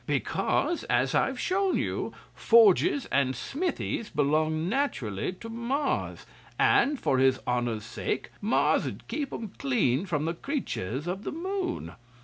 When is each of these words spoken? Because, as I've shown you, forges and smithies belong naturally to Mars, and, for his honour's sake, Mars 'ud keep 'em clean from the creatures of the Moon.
Because, 0.07 0.83
as 0.85 1.13
I've 1.13 1.39
shown 1.39 1.77
you, 1.77 2.11
forges 2.33 3.05
and 3.11 3.35
smithies 3.35 4.09
belong 4.09 4.67
naturally 4.67 5.31
to 5.33 5.47
Mars, 5.47 6.25
and, 6.57 6.99
for 6.99 7.19
his 7.19 7.39
honour's 7.45 7.85
sake, 7.85 8.31
Mars 8.41 8.87
'ud 8.87 9.03
keep 9.07 9.31
'em 9.31 9.49
clean 9.59 10.07
from 10.07 10.25
the 10.25 10.33
creatures 10.33 11.05
of 11.05 11.23
the 11.23 11.31
Moon. 11.31 11.93